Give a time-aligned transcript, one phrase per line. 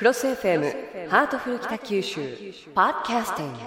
[0.00, 2.22] CROSS FM ハートフル北九州
[2.74, 3.58] ポッドキャスティング。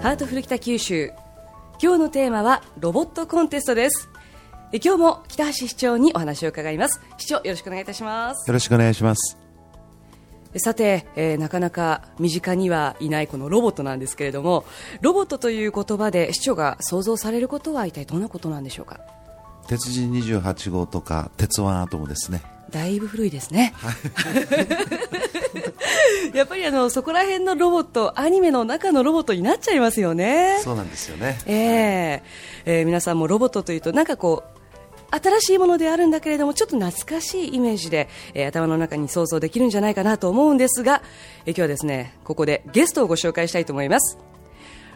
[0.00, 1.10] ハートフル北九州
[1.82, 4.08] 今日のテーマはロボットコンテストです。
[4.72, 7.00] え今日も北橋市長にお話を伺います。
[7.16, 8.48] 市長よろしくお願いいたします。
[8.48, 9.47] よろしくお願いします。
[10.56, 14.64] さて、えーなかなか身近にはいないこのロボットなんですけれども
[15.02, 19.00] ロボットという言葉で市長が想像されることは一体どんなことなんでしょうか？
[19.68, 22.42] 鉄人28号とか鉄腕アトムですね。
[22.70, 23.72] だいぶ古いですね
[26.34, 31.38] やっぱりあのそこら辺のロボットアニメの中のロボットになっちゃいますよねそうなんですよね。
[31.46, 32.22] ええ
[32.66, 34.57] えー皆さんもロボットというとなんかこう
[35.10, 41.02] 新しいものであるんだけれどもちょっと懐かしいイメージで、えー頭の中に想像できるんじゃないかなと思うんですが、
[41.46, 44.18] えー今日はですねここでゲストをご紹介したいと思います。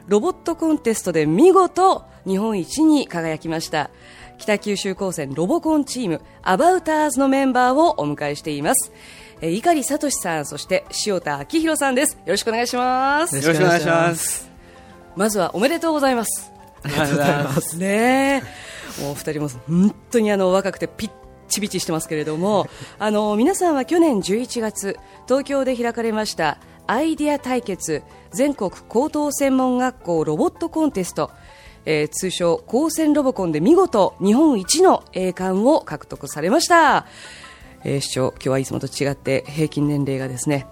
[0.09, 3.91] ロボットコンテストで見事日本一に輝きました
[4.37, 8.93] 北九州高専ロボコンチームアバウターズのメンバーをお迎えしています。
[9.41, 12.15] えー碇聡さんそして塩田明宏さんです。
[12.15, 13.37] よろしくお願いします。
[13.37, 14.51] よろしくお願いします。
[15.17, 16.53] まずはおめでとうございます。
[16.83, 17.79] ありがとうございます。
[17.79, 18.43] ねえ、
[19.01, 21.11] もうお二人も本当にあの若くてピッ
[21.49, 22.67] チピチしてますけれども、
[22.99, 31.31] あの皆さんは去年11月東京で開かれましたアイディア対決全国高等専門学校ロボットコンテスト。
[31.85, 37.07] えー通称高専ロボコンで見事日本一の栄冠を獲得されました、
[37.83, 40.67] えー市長今日はいつもと違って平均年齢がですね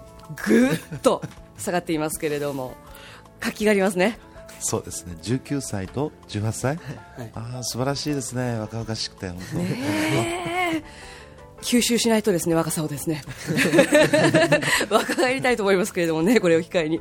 [0.45, 1.21] ぐっと
[1.57, 2.75] 下がっていますけれども
[3.41, 4.19] 活気がありますね
[4.61, 5.17] そうですね。
[5.21, 6.79] 19歳と18歳？
[7.33, 8.59] ああ、素晴らしいですね。
[8.59, 11.01] 若々しくて、本当。
[11.61, 13.21] 吸収しないとですね若さをですね
[14.89, 16.99] 若返りたいと思いますけれどもねこれを機会に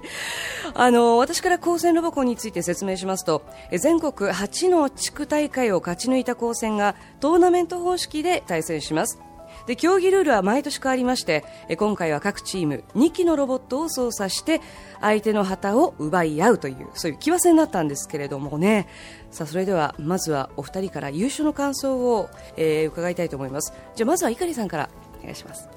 [0.74, 9.18] あの私から高専ロボコンについて説明しますとえ全国8の地区大会を勝ち抜いた高専がトーナメント方式で対戦します
[9.66, 14.60] で競技ルールは毎年変わりましてえ今回は各チーム2機のロボットを操作して
[15.00, 18.88] 相手の旗を奪い合うというそういう騎馬戦だったんですけれどもね。
[19.30, 23.72] さあそれではまずはお二人から優勝の感想を、えー伺いたいと思います。
[23.94, 25.68] じゃあまずは碇さんからお願いします。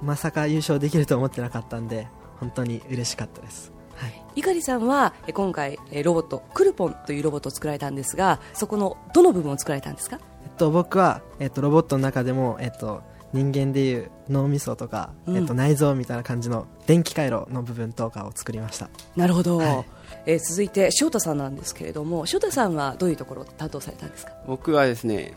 [0.00, 2.06] まさか優勝できると思ってなかったんで、
[2.38, 3.72] 本当に嬉しかったです。
[3.96, 4.42] はい。
[4.42, 10.18] 碇さんはえ今回えロボットクルポンというロボットを作られたんですがそこのどの部分を作られたんですか？
[10.56, 13.02] と、僕は、えっと、ロボットの中でも、えっと、
[13.32, 15.36] 人間でいう脳みそとか、うん。
[15.36, 18.88] えっと、内臓みたいな感じの電気回路の部分とかを作りました。
[19.16, 19.84] なるほど、はい。
[20.26, 24.32] えー続いて翔太さんなんですけれども翔太さんはどういうところを担当されたんですか？
[24.46, 25.34] 僕はですね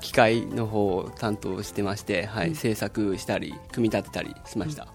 [0.00, 4.86] 機械の方を担当してまして、はい制作したり組み立てたりしました、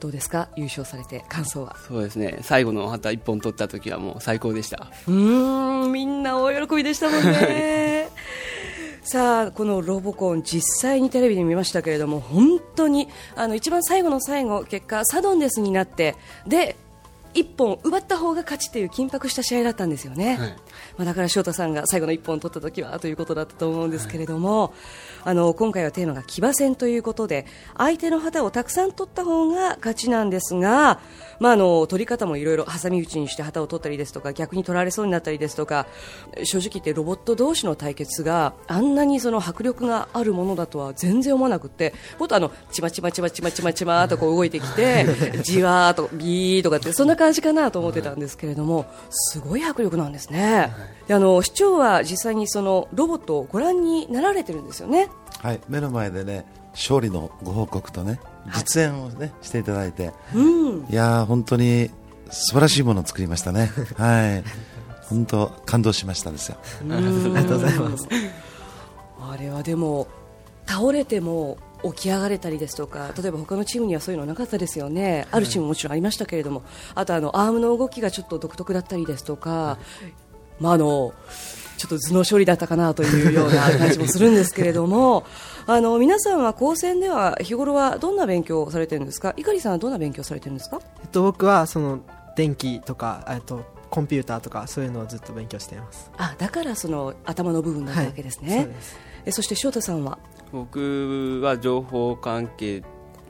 [0.00, 0.48] どうですか？
[0.56, 1.76] 優勝されて感想は？
[1.86, 2.38] そうですね。
[2.42, 4.90] 最後の旗1本取った時はもう最高でした。
[5.06, 8.01] うーんみんな大喜びでしたもんね
[9.02, 16.14] さあこのロボコン実際にテレビで見ましたけれども本当にあの一番最後の最後結果サドンデスになって
[16.46, 16.76] で
[17.34, 20.48] 一本奪った方が勝ちという緊迫した試合だったんですよね、はい。
[20.48, 20.56] ま
[21.00, 24.74] あ、だから翔太さんが最後の一本取った時はということだったと思うんですけれども、
[25.24, 31.00] あの今回はテーマが騎馬戦ということで相手の旗をたくさん取った方が勝ちなんですが、
[31.38, 35.86] まあ、あの取り方もいろいろ挟み撃ちにして旗を取ったりですとか逆に取られそうになったりですとか
[36.44, 45.06] 正直言ってロボット同士の対決があんなにその迫力があるものだとは全然思わなくてもっとあのちまちまちまちまちまちまとこう動いてきて
[45.42, 50.72] じわーっとビーとかってそんな感じかなと思ってたんですけれどもすごい迫力なんですね。
[51.06, 55.08] であの市長は実際にそのロボットをご覧になられてるんですよね。
[55.38, 55.60] はい。
[55.68, 58.20] 目の前でね、勝利のご報告とね、
[58.54, 60.12] 実演をね、していただいて。
[60.34, 61.90] うんいやー、本当に
[62.30, 63.70] 素晴らしいものを作りましたね。
[63.96, 64.44] はい。
[65.08, 66.56] 本当、感動しましたですよ。
[66.90, 68.08] あありがとうございます。
[69.20, 70.08] あれはでも
[70.66, 76.62] 倒れても起き上がれたりですとか例えば他のチームにはそういうのなかったですよね、あるチームももちろんありましたけれども。
[76.94, 79.78] あとあのアームの動きがちょっと独特だったりですとか、
[80.60, 81.14] まあ、あの
[81.78, 85.24] ちょっと頭脳処理だったかなというような感じもするんですけれども。
[85.64, 89.32] あの皆さんは高専では日頃はどんな勉強をされてるんですか？
[89.36, 90.80] 碇さんはどんな勉強をされてるんですか？
[91.02, 92.00] えっと、僕は、その、
[92.36, 96.10] 電気とか、えっと、コンピューターとか、そういうのをずっと勉強しています。
[96.16, 98.96] あだからその頭の部分だったわけですね、そうです。
[99.24, 100.18] えそして翔太さんは？
[100.52, 102.82] 僕は情報関係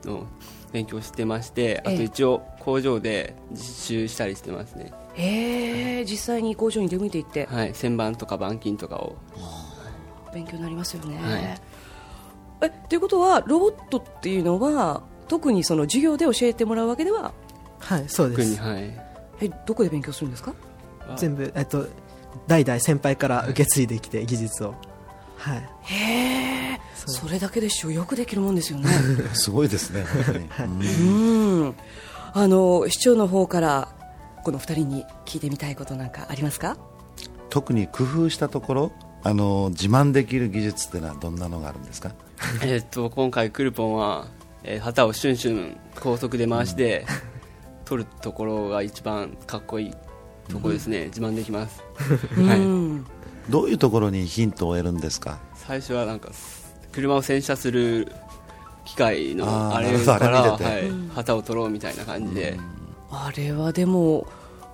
[0.03, 0.27] の
[0.71, 1.93] 勉強してましてあえ。
[1.93, 4.91] えと一応工場で実習したりしてますね。
[5.15, 7.45] へえ実際に工場に出向いていって。
[7.45, 9.15] はい旋盤とか板金とかを。
[10.33, 11.17] 勉強になりますよね。
[11.17, 11.59] はい。
[12.61, 17.33] えということはロボットっていうのは特にその授業で教えてもらうわけでは？
[17.79, 18.57] はいそうです。
[18.57, 18.99] 特にはい。
[19.41, 20.53] えどこで勉強するんですか？
[21.17, 21.87] 全部、えっと、
[22.47, 24.73] 代々先輩から受け継いできて技術を
[25.43, 25.69] はい。
[25.83, 26.79] へえ。
[27.05, 27.91] それだけでしょ。
[27.91, 28.89] よくできるもんですよね。
[29.33, 30.23] すごいですね、本
[30.57, 30.87] 当に。
[30.87, 31.75] うん。
[32.33, 33.89] あの市長の方から
[34.43, 36.77] この二人に聞いてみたいことなんかありますか？
[37.49, 38.91] 特に工夫したところ、
[39.21, 42.13] あの自慢できる技術っていうのはどんなのがあるんですか？
[42.63, 44.27] えっと今回クルポンは、
[44.63, 47.05] えー旗をシュンシュン高速で回して、
[47.83, 49.93] 取るところが一番かっこいい
[50.47, 51.82] ところですね、自慢できます
[52.47, 52.59] はい。
[52.59, 53.05] うん。
[53.49, 55.39] どういうところにヒントを得るんですか？
[55.55, 56.29] 最初はなんか
[56.91, 58.11] 車を洗車する
[58.85, 62.57] 機械のあれから、はい、旗を取ろうみたいな感じで、
[63.11, 64.27] あれはでも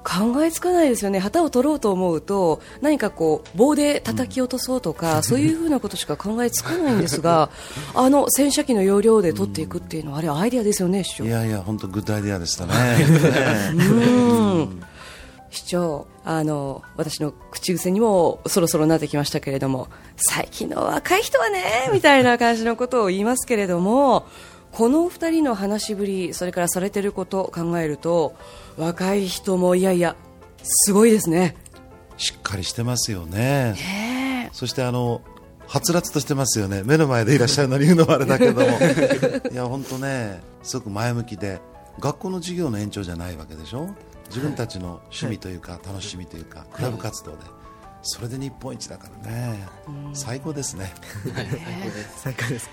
[0.04, 7.50] 考えつかないですよね、旗を取ろうと思うと何かこう棒で叩き落とそうとか、 そういうふうなことしか考えつかないんですが、
[7.94, 11.04] あの洗車機の容量で取っていくっていうのは、あれ、アイデアですよね。
[11.22, 12.74] いやいや、本当グッドアイデアでしたね。
[13.76, 13.82] う
[14.62, 14.84] ん
[15.50, 24.28] 市長あの私の口癖にもそろそろなってきましたけれども最近の若い人はね みたいな感じのことを言いますけれども
[24.72, 28.36] この2人の話しぶりそれからされていることを考えると
[28.78, 30.16] 若い人もいやいや
[30.62, 31.56] すごいですね。
[32.18, 34.50] しっかりしてますよね。
[34.52, 35.22] そしてあの。
[35.70, 38.66] はつらつとしてますよね、目の前でいらっしゃるのに言うのはあれだけども、
[39.54, 41.62] いや本当ね、すごく前向きで、
[42.00, 43.88] 学校の授業の延長じゃないわけでしょ、
[44.30, 47.38] 自分たちの趣味というか、楽しみというか、クラブ活動で、
[48.02, 49.68] それで日本一だからね、
[50.14, 50.94] 最高ですね。
[51.34, 52.22] はい、最高です。
[52.22, 52.70] 最高です。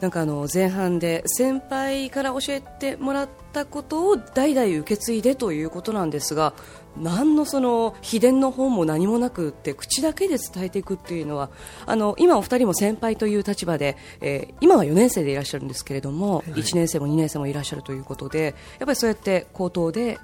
[0.00, 6.54] なんかあの前半で先輩から教えてもらったことを代々受け継いでということなんですが
[6.96, 11.50] 何のその秘伝の本も何もなくって口だけで伝えていくっていうのは
[11.86, 20.18] あの今お二人も先輩という立場で、えー今は4年生でいらっしゃるんですけれども、1年生も2年生もいらっしゃるということでやっぱりそうやって口頭で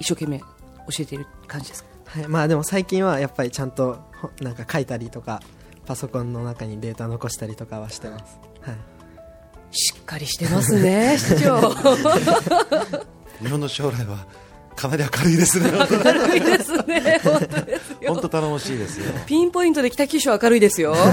[0.00, 0.46] 一生懸命教
[1.00, 1.90] えている感じですか？
[2.06, 5.40] はい、まあでも最近はやっぱりちゃんとほなんか書いたりとか
[5.86, 8.76] パソコンの中にデータ残したりとかはしてます、はい、
[9.70, 11.60] しっかりしてますね 市長。
[13.40, 14.26] 日本の将来は
[14.76, 18.14] かなり明るいですね、明るいですね本当ですよ。
[18.14, 19.12] 本当頼もしいですよ。
[19.26, 20.94] ピンポイントで北九州は明るいですよ。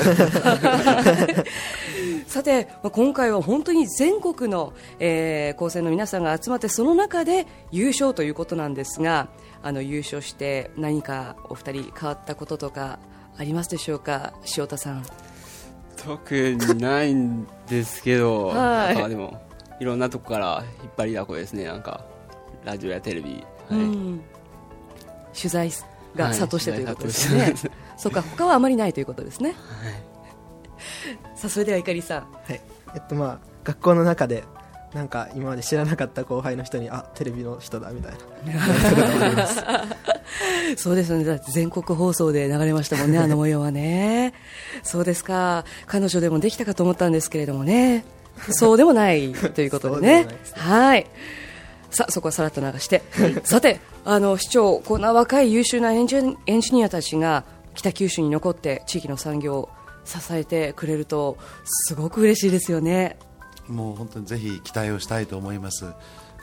[2.38, 9.28] さて、まあ今回は本当に全国の、えー高専の皆さんが集まってその中で優勝ということなんですが
[9.64, 13.00] あの優勝して何かお二人変わったこととか
[13.38, 14.34] ありますでしょうか？
[14.56, 15.04] 塩田さん。
[15.96, 18.94] 特にないんですけど、 はい。
[18.94, 19.42] なんかでも
[19.80, 21.66] いろんなとこから引っ張りだこですね。
[21.66, 22.06] なんか
[22.64, 23.80] ラジオやテレビ、はい。
[23.80, 24.22] うん。
[25.36, 25.72] 取材
[26.16, 27.42] が殺到してということですね。
[27.42, 27.54] はい
[27.98, 29.56] そうか他はあまりないということですね。
[31.36, 32.22] さあそれではゆかりさん。
[32.22, 32.62] はい
[32.96, 34.44] えっとまあ学校の中で
[34.94, 38.18] なんか今まで知らなかった後輩の人にあテレビの人だみたいな
[40.78, 41.26] そうですよね。
[41.26, 44.34] だって全国放送で流れましたもんね、 あの模様はね。
[44.84, 45.66] そうですか。
[45.86, 48.06] 彼女でもできたかと思ったんですけれどもね。
[48.50, 50.54] そうでもないということでねもないです。
[50.56, 51.08] はい。
[51.90, 53.02] さあ、そこはさらっと流して。
[53.44, 57.44] さて、あの、市長、こんな若い優秀なエンジニエンジニアたちが
[57.76, 59.70] 北九州に残って地域の産業を
[60.08, 63.18] 支えてくれると、すごく嬉しいですよね。
[63.68, 65.86] もう本当にぜひ期待をしたいと思います。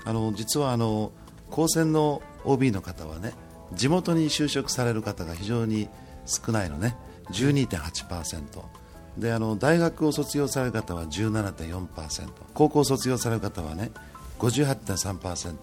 [0.04, 1.12] あの実はあの
[1.50, 3.32] 高専の OB の方はね、
[3.72, 5.88] 地元に就職される方が非常に
[6.26, 6.96] 少ないのね、
[7.30, 8.84] 12.8%。
[9.18, 13.92] であの大学を卒業される方は17.4%高校を卒業される方はね
[14.38, 15.54] 58.3%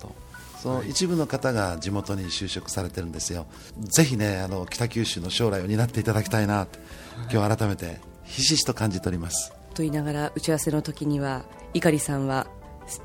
[0.61, 3.47] その一部の方が地元に就職されてるんですよ。
[3.79, 6.77] ぜひねあの北九州の将来を担っていただきたいなと
[7.33, 9.51] 今日改めてひしひしと感じております。
[9.73, 12.45] と言いながら打ち合わせの時には碇さんは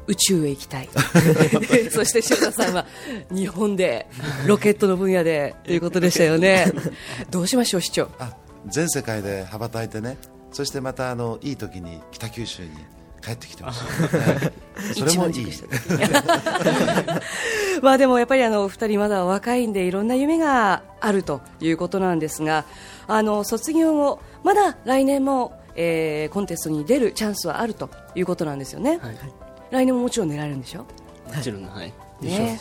[0.07, 0.89] 宇宙へ行きたい。
[1.91, 2.85] そして塩田さんは
[3.31, 4.07] 日本で
[4.47, 6.71] ロケットの分野でということでしたよね。
[7.31, 8.11] どうしましょう市長。
[8.19, 8.37] あ
[8.67, 10.19] 全世界で羽ばたいてね。
[10.53, 12.71] そしてまたあのいい時に北九州に
[13.27, 13.91] 帰ってきてほしい、ね
[14.95, 15.47] それもいい。
[17.83, 22.65] まあでもやっぱりあのお二人まだ若いんでいろんな夢があるということなんですが
[23.09, 29.19] あの卒業後まだ来年も、えーコンテストに出るチャンスはあるということなんですよね、はい。
[29.71, 30.87] 来年ももちろん狙えるんでしょ？
[31.35, 31.93] もちろんはい。
[32.21, 32.61] ね、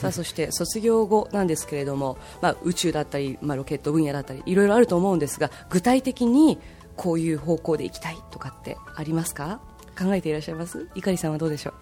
[0.00, 6.58] さあそして卒業後なんですけれども、まあ、宇宙だったり、まあ、ロケット分野だったりいろいろあると思うんですが具体的に
[6.96, 9.60] こういう方向で行きたいとかってありますか？
[9.98, 10.88] 考えていらっしゃいます？
[10.94, 11.74] 碇さんはどうでしょう？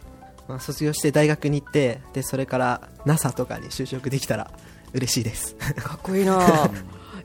[0.50, 4.50] まあ、卒業して大学に行ってでそれから NASA とかに就職できたら
[4.92, 5.54] 嬉しいです。
[5.54, 6.70] かっこいいな。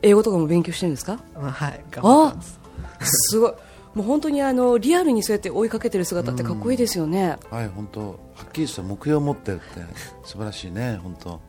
[0.01, 1.19] 英語とかも勉強してるんですか？
[1.35, 1.83] まあはい。
[1.91, 2.59] 頑張ってます。
[3.29, 3.53] すごい。
[3.95, 7.37] もう本当にあのリアルにそうやって追いかけてる姿ってかっこいいですよね。
[7.49, 8.15] はい本当は
[8.47, 9.81] っきりした目標を持ってるって
[10.23, 11.41] 素晴らしいね本当。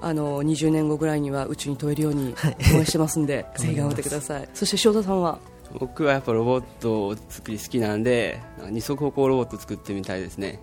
[0.00, 2.34] あの20年後ぐらいには宇宙に飛べるように
[2.74, 4.48] 応援してますんで、ぜひ頑張ってください。
[4.54, 5.38] そして翔太さんは？
[5.78, 10.60] 僕はやっぱロボットを作り好きなんで二足歩行ロボット作ってみたいですね。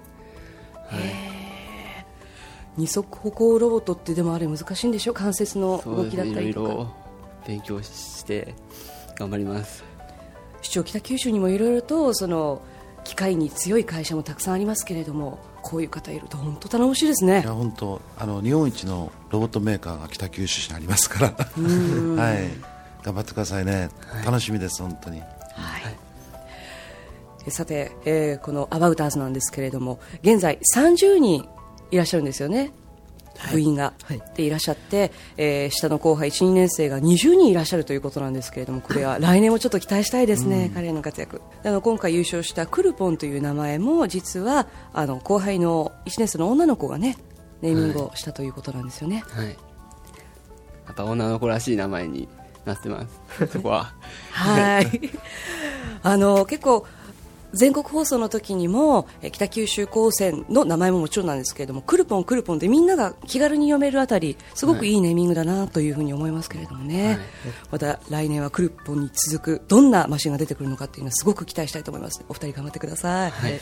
[2.77, 5.13] 二足歩行ロボットってでもあれ難しいんでしょ？
[5.13, 6.93] 関節の動きそうですねいろだったりとかいろ
[7.47, 8.55] 勉強して
[9.17, 9.83] 頑張ります。
[10.61, 12.61] 市長北九州にもいろいろとその
[13.03, 17.41] 機械に強い会社もたくさんありますけれどもこういう方いると本当頼もしいですね。
[17.41, 21.27] いや本当あの日本一のロボットメーカーが北九州市にありますから。
[22.23, 22.72] はい
[23.03, 23.89] 頑張ってくださいね、
[24.25, 25.21] 楽しみです本当に。
[27.45, 31.47] えさて、えーこのアバウターズなんですけれども現在30人
[31.91, 32.71] いらっしゃるんですよね。
[33.51, 34.21] 部員が、はい。
[34.35, 41.41] でいらっしゃって、えー下の後輩1、2年生が20人いらっしゃるということなんですけれどもこれは来年もちょっと期待したいですね、彼らの活躍。
[41.63, 47.17] あの今回優勝したクルポンという名前も実はあの後輩の1年生の女の子がね
[47.61, 49.47] ネーミングをしたということなんですよね、はい。
[49.47, 52.29] やっぱ女の子らしい名前に
[52.65, 53.47] なってます。
[53.51, 53.93] そこは。
[54.31, 55.11] はい。
[56.03, 56.85] あの結構
[57.53, 67.19] 全国放送の時にもえ北九州高専の名前ももちろんなんですけれどもクルポンクルポンでみんなが気軽に読めるあたりすごくいいネーミングだなというふうに思いますけれどもね、はい。
[67.71, 72.25] また来年はクルポンに続くどんなマシンが出てくるのかっていうのはすごく期待したいと思います。
[72.27, 73.59] お二人頑張ってください、はい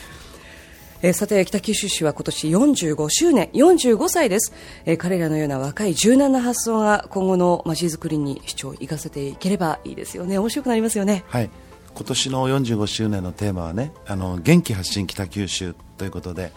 [1.02, 4.52] えーさて北九州市は今年45周年45歳です、
[4.84, 10.38] えー彼らのような若い柔軟な発想が今後の街づくりに主張を生かせていければいいですよね。
[10.38, 11.24] 面白くなりますよね。
[11.26, 11.50] はい。
[11.94, 16.52] 今年の45周年のテーマはねあの元気発信北九州ということで、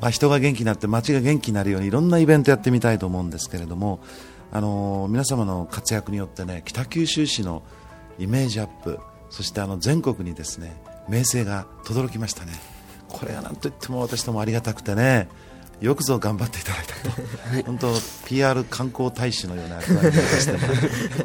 [0.00, 4.00] まあ、人が元気になって街が元気になるようにいろんなイベントやってみたいと思うんですけれども
[4.52, 7.62] あの皆様の活躍によってね北九州市の
[8.18, 8.98] イメージアップ
[9.30, 10.76] そしてあの全国にですね
[11.08, 12.75] 名声が轟きましたね
[13.08, 15.28] これがなんといっても私どもありがたくてね
[15.80, 16.94] よくぞ頑張っていただいた
[17.60, 17.92] と、 本当
[18.26, 20.76] PR 観光大使のような役割を果たしてもらっ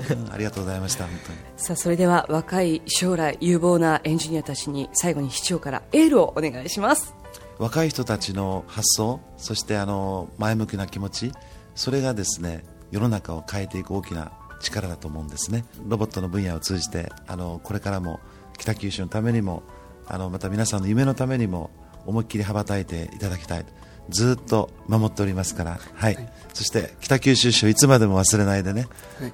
[0.08, 1.38] てうんありがとうございました本当に。
[1.56, 7.14] さあそれでは若い将来有望なエンジニアたちに最後に市長からエールをお願いします。
[7.60, 11.32] 若い人たちの発想そしてあの前向きな気持ち
[11.76, 15.64] それがですね世の中を変えていく大きな力だと思うんですね。
[15.88, 18.20] ロボットの分野を通じてあのこれからも
[18.58, 19.64] 北九州のためにも
[20.14, 21.70] あのまた皆さんの夢のためにも
[22.06, 23.66] 思いっきり羽ばたいていただきたい。
[24.10, 26.18] ずっと守っておりますから、はい。
[26.54, 28.88] そして北九州市をいつまでも忘れないでね、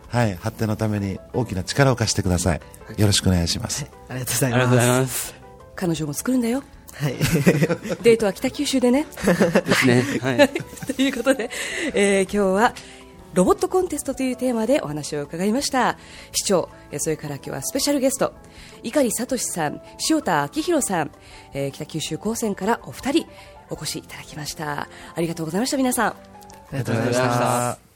[0.07, 0.35] はい。
[0.35, 2.61] 発展のために大きな力を貸してください。
[2.95, 5.35] よろしくお願いします、ありがとうございありがとうございまます。
[5.75, 6.63] 彼女も作るんだよ。
[6.93, 7.13] すはい。
[8.03, 9.07] デートは北九州でね。
[9.65, 10.03] ですね。
[10.21, 10.49] はい。
[10.95, 11.49] ということで、
[11.95, 12.73] えー今日は
[13.37, 15.99] ロボットコンテストというテーマでお話を伺いました。
[16.31, 18.33] 市長えそれから今日はスペシャルゲスト
[18.81, 19.79] 碇聡さん
[20.09, 21.11] 塩田明宏さん、
[21.53, 23.27] えー北九州高専からお二人
[23.69, 24.89] お越しいただきました。
[25.13, 26.09] ありがとうございました皆さん。
[26.09, 26.15] あ
[26.71, 27.86] りがとうございました。